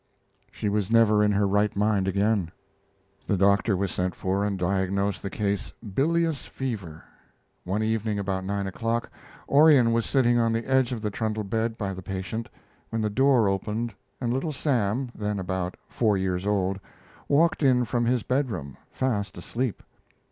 [0.51, 2.51] She was never in her right mind again.
[3.27, 7.03] The doctor was sent for and diagnosed the case "bilious fever."
[7.65, 9.11] One evening, about nine o'clock,
[9.47, 12.49] Orion was sitting on the edge of the trundle bed by the patient,
[12.89, 16.79] when the door opened and Little Sam, then about four years old,
[17.29, 19.83] walked in from his bedroom, fast asleep.